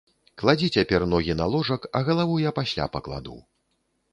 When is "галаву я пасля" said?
2.07-2.89